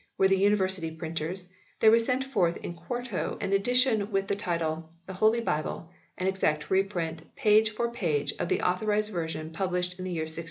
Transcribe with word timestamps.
were 0.17 0.27
the 0.27 0.35
University 0.37 0.89
printers, 0.89 1.47
there 1.79 1.91
was 1.91 2.03
sent 2.03 2.23
forth 2.25 2.57
in 2.57 2.73
quarto 2.73 3.37
an 3.39 3.53
edition 3.53 4.09
with 4.11 4.27
the 4.27 4.35
title:" 4.35 4.89
The 5.05 5.13
Holy 5.13 5.41
Bible, 5.41 5.91
an 6.17 6.25
exact 6.25 6.71
reprint, 6.71 7.35
page 7.35 7.69
for 7.75 7.87
page, 7.91 8.33
of 8.39 8.49
the 8.49 8.61
Authorised 8.63 9.11
Version 9.11 9.51
published 9.51 9.99
in 9.99 10.05
the 10.05 10.11
year 10.11 10.23
1611." 10.23 10.39